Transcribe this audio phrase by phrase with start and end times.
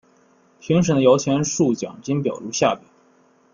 [0.59, 2.83] 评审的摇钱树奖金表如下表。